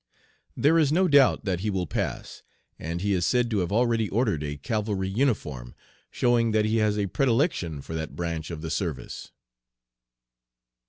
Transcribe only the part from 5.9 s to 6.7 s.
showing that